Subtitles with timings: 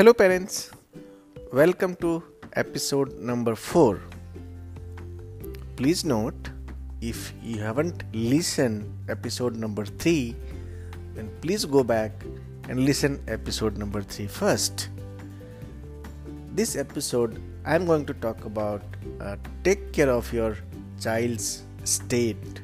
[0.00, 0.70] Hello, parents.
[1.52, 2.22] Welcome to
[2.54, 4.00] episode number 4.
[5.76, 6.48] Please note
[7.02, 10.34] if you haven't listened episode number 3,
[11.14, 12.12] then please go back
[12.70, 14.88] and listen episode number 3 first.
[16.54, 18.82] This episode I'm going to talk about
[19.20, 20.56] uh, take care of your
[20.98, 22.62] child's state.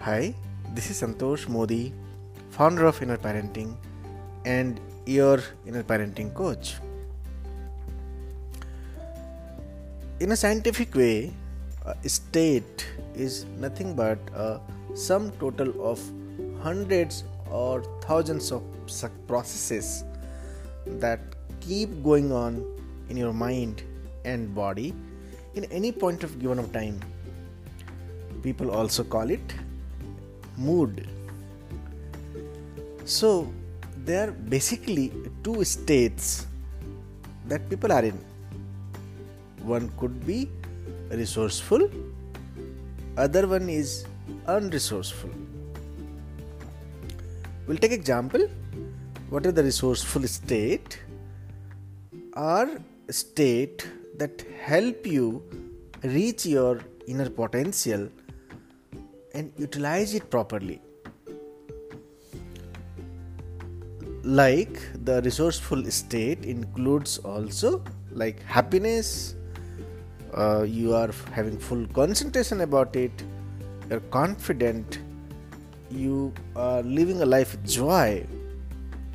[0.00, 0.34] Hi,
[0.74, 1.94] this is Santosh Modi,
[2.50, 3.74] founder of Inner Parenting
[4.44, 6.74] and your inner parenting coach.
[10.20, 11.32] In a scientific way,
[11.84, 14.60] a state is nothing but a
[14.94, 16.00] sum total of
[16.62, 18.62] hundreds or thousands of
[19.26, 20.04] processes
[20.86, 21.20] that
[21.60, 22.64] keep going on
[23.08, 23.82] in your mind
[24.24, 24.94] and body
[25.54, 27.00] in any point of given of time.
[28.42, 29.54] People also call it
[30.56, 31.06] mood.
[33.04, 33.52] So,
[34.04, 36.46] there are basically two states
[37.46, 38.18] that people are in.
[39.62, 40.48] One could be
[41.10, 41.88] resourceful
[43.16, 44.06] other one is
[44.46, 45.32] unresourceful.
[47.66, 48.48] We'll take example.
[49.30, 51.00] What is the resourceful state?
[52.34, 52.68] Are
[53.10, 55.44] state that help you
[56.02, 58.08] reach your inner potential
[59.32, 60.80] and utilize it properly
[64.24, 69.34] like the resourceful state includes also like happiness.
[70.32, 73.12] Uh, you are having full concentration about it.
[73.90, 74.98] You're confident.
[75.90, 78.26] You are living a life with joy.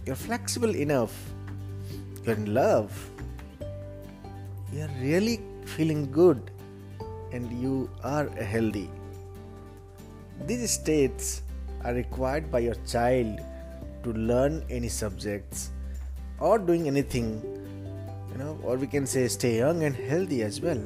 [0.06, 1.14] You're flexible enough.
[2.24, 3.10] You're in love.
[4.72, 6.52] You're really feeling good.
[7.34, 8.90] And you are healthy.
[10.46, 11.42] These states
[11.84, 13.40] are required by your child
[14.10, 15.70] to learn any subjects
[16.40, 17.30] or doing anything
[18.32, 20.82] you know or we can say stay young and healthy as well.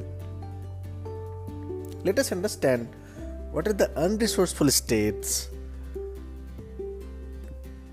[2.04, 2.88] Let us understand
[3.52, 5.48] what are the unresourceful states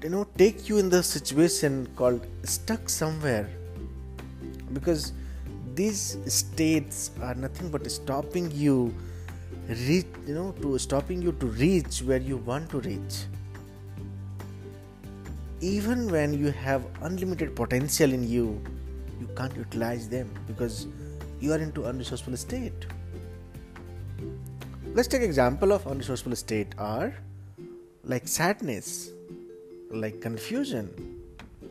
[0.03, 3.49] you know take you in the situation called stuck somewhere.
[4.73, 5.13] Because
[5.75, 8.93] these states are nothing but stopping you
[9.67, 13.19] reach you know to stopping you to reach where you want to reach
[15.61, 18.61] even when you have unlimited potential in you
[19.19, 20.87] you can't utilize them because
[21.39, 22.85] you are into unresourceful state.
[24.93, 27.13] Let's take example of unresourceful state are
[28.03, 29.11] like sadness
[29.91, 30.89] like confusion.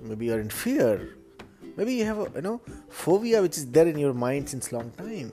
[0.03, 1.17] Maybe you're in fear.
[1.77, 4.93] Maybe you have a you know phobia which is there in your mind since long
[4.93, 5.33] time.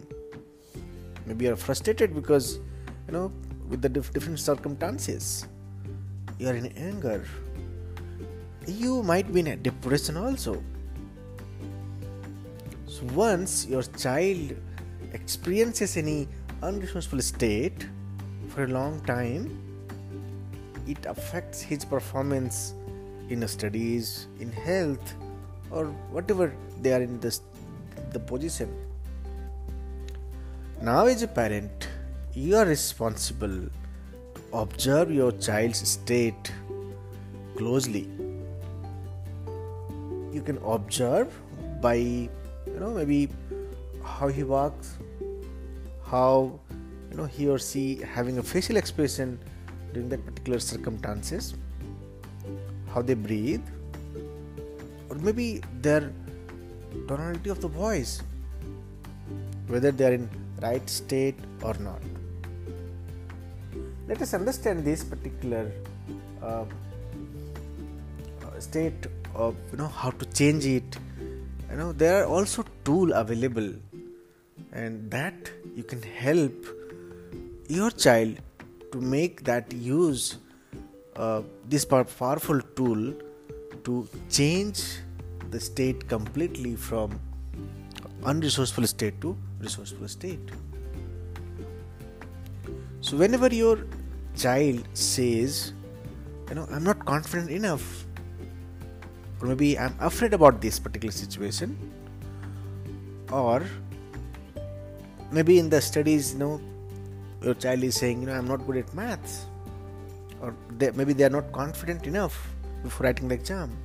[1.28, 2.58] Maybe you're frustrated because
[3.06, 3.32] you know
[3.70, 5.48] with the diff- different circumstances.
[6.40, 7.26] You are in anger
[8.68, 10.62] you might be in a depression also.
[12.86, 14.56] So, once your child
[15.14, 16.28] experiences any
[16.62, 17.88] unresourceful state
[18.50, 19.62] for a long time,
[20.88, 22.74] it affects his performance
[23.30, 25.16] in studies, in health,
[25.70, 27.42] or whatever they are in this,
[28.12, 28.74] the position.
[30.82, 31.88] Now, as a parent,
[32.34, 36.52] you are responsible to observe your child's state
[37.58, 38.08] closely
[40.32, 41.34] you can observe
[41.82, 43.30] by you know maybe
[44.04, 44.98] how he walks
[46.06, 46.60] how
[47.12, 49.40] you know he or she having a facial expression
[49.94, 51.56] during that particular circumstances
[52.94, 53.66] how they breathe
[55.10, 56.12] or maybe their
[57.08, 58.22] tonality of the voice
[59.68, 60.30] whether they are in
[60.62, 62.02] right state or not.
[64.08, 65.72] Let us understand this particular
[66.42, 66.66] uh,
[68.60, 69.06] state
[69.46, 70.98] of you know how to change it.
[71.72, 73.70] You know there are also tool available.
[74.72, 76.66] And that you can help
[77.68, 78.38] your child
[78.92, 80.38] to make that use
[81.16, 83.14] uh, this powerful tool
[83.84, 84.84] to change
[85.50, 87.20] the state completely from
[88.22, 90.52] unresourceful state to resourceful state.
[93.02, 93.80] So whenever your
[94.36, 95.74] child says
[96.50, 98.07] you know i'm not confident enough
[99.42, 101.78] or maybe i'm afraid about this particular situation.
[103.32, 103.66] Or
[105.32, 106.62] maybe in the studies you know
[107.44, 109.46] your child is saying you know i'm not good at maths.
[110.42, 112.48] Or they, maybe they are not confident enough
[112.84, 113.76] before writing the exam.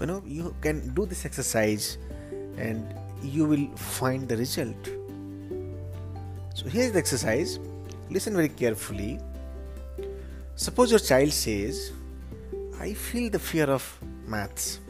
[0.00, 1.98] You know you can do this exercise
[2.56, 4.90] and you will find the result.
[6.54, 7.58] So here's the exercise.
[8.10, 9.18] Listen very carefully.
[10.56, 11.92] Suppose your child says
[12.80, 13.84] I feel the fear of
[14.26, 14.80] maths.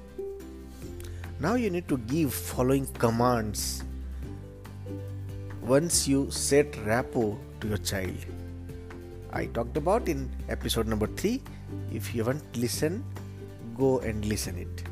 [1.41, 3.83] Now you need to give following commands
[5.61, 8.25] once you set rapport to your child.
[9.33, 11.43] I talked about in episode number 3.
[11.93, 13.03] If you haven't listened,
[13.77, 14.85] go and listen it.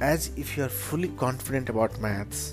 [0.00, 2.52] As if you are fully confident about maths,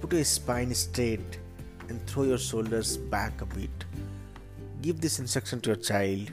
[0.00, 1.40] put your spine straight
[1.88, 3.84] and throw your shoulders back a bit.
[4.82, 6.30] Give this instruction to your child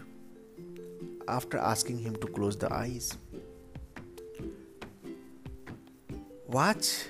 [1.28, 3.18] after asking him to close the eyes.
[6.48, 7.10] Watch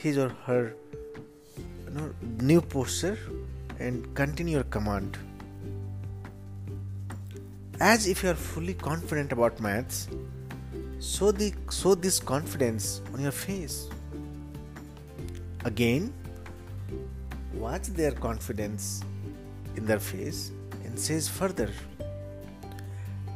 [0.00, 0.74] his or her
[2.40, 3.18] new posture
[3.78, 5.18] and continue your command.
[7.80, 10.08] As if you are fully confident about maths,
[11.00, 13.88] show, the, show this confidence on your face.
[15.64, 16.12] Again,
[17.54, 19.02] watch their confidence
[19.76, 20.52] in their face
[20.84, 21.70] and says further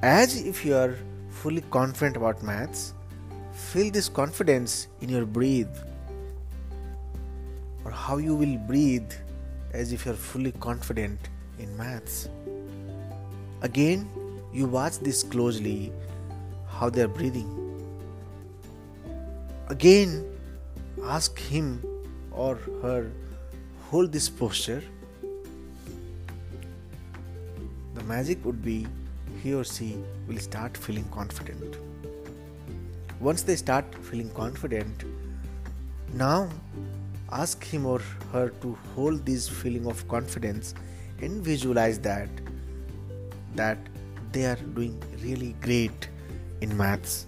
[0.02, 0.94] as if you are
[1.30, 2.94] fully confident about maths
[3.52, 5.74] feel this confidence in your breathe
[7.84, 9.10] or how you will breathe
[9.72, 11.18] as if you are fully confident
[11.58, 12.28] in maths.
[13.62, 14.08] Again
[14.52, 15.92] you watch this closely
[16.68, 17.50] how they are breathing.
[19.68, 20.24] Again
[21.04, 21.82] ask him
[22.32, 23.10] or her
[23.90, 24.82] hold this posture.
[27.94, 28.86] The magic would be
[29.42, 29.96] he or she
[30.26, 31.76] will start feeling confident.
[33.20, 35.04] Once they start feeling confident,
[36.12, 36.48] now
[37.32, 38.00] ask him or
[38.32, 40.74] her to hold this feeling of confidence
[41.20, 42.28] and visualize that
[43.54, 43.78] that
[44.32, 46.08] they are doing really great
[46.60, 47.26] in maths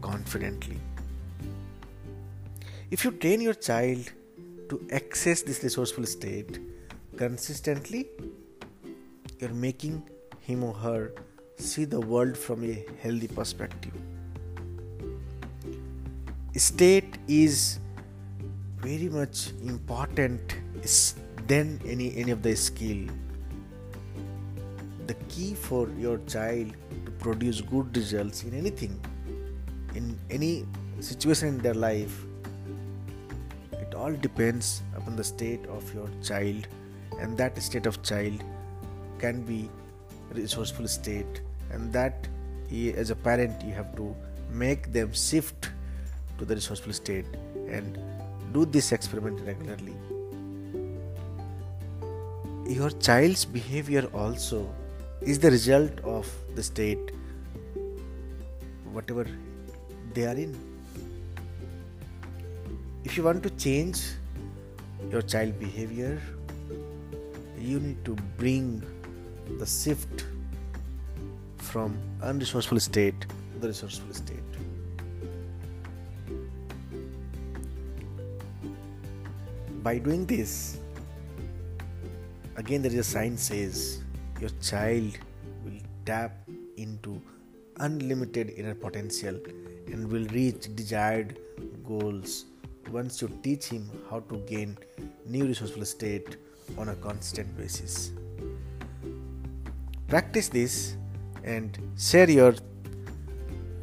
[0.00, 0.78] confidently.
[2.90, 4.12] If you train your child
[4.68, 6.60] to access this resourceful state
[7.16, 8.08] consistently,
[9.40, 10.02] you're making
[10.46, 11.12] him or her
[11.58, 13.92] see the world from a healthy perspective.
[16.56, 17.80] State is
[18.78, 20.54] very much important
[21.48, 23.02] than any any of the skill.
[25.06, 26.72] The key for your child
[27.06, 28.98] to produce good results in anything,
[29.94, 30.66] in any
[31.00, 32.24] situation in their life,
[33.72, 36.68] it all depends upon the state of your child,
[37.20, 38.42] and that state of child
[39.18, 39.68] can be
[40.34, 41.40] resourceful state
[41.70, 42.28] and that
[42.96, 44.14] as a parent you have to
[44.50, 45.70] make them shift
[46.38, 47.26] to the resourceful state
[47.68, 47.98] and
[48.52, 49.94] do this experiment regularly.
[52.66, 54.68] Your child's behavior also
[55.20, 57.12] is the result of the state
[58.92, 59.26] whatever
[60.14, 60.58] they are in.
[63.04, 64.02] If you want to change
[65.10, 66.20] your child behavior
[67.58, 68.82] you need to bring
[69.58, 70.26] the shift
[71.56, 74.38] from unresourceful state to the resourceful state.
[79.82, 80.78] By doing this,
[82.56, 84.02] again there is a sign says
[84.40, 85.16] your child
[85.64, 86.32] will tap
[86.76, 87.20] into
[87.78, 89.38] unlimited inner potential
[89.86, 91.38] and will reach desired
[91.84, 92.46] goals
[92.90, 94.76] once you teach him how to gain
[95.24, 96.36] new resourceful state
[96.78, 98.12] on a constant basis.
[100.08, 100.96] Practice this
[101.44, 102.54] and share your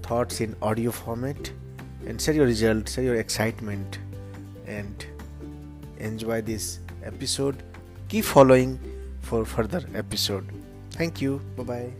[0.04, 1.52] thoughts in audio format
[2.06, 4.00] and share your results, share your excitement
[4.68, 5.06] and
[5.98, 7.64] enjoy this episode.
[8.08, 8.80] Keep following
[9.22, 10.48] for further episode.
[10.92, 11.42] Thank you.
[11.58, 11.92] Bye bye.